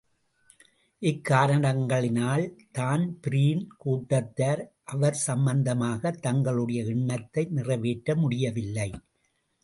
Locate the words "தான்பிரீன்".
2.71-3.67